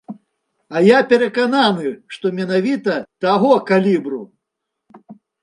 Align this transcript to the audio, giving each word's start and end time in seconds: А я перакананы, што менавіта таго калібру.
А 0.77 0.81
я 0.85 0.99
перакананы, 1.11 1.91
што 2.15 2.25
менавіта 2.39 2.97
таго 3.27 3.53
калібру. 3.69 4.21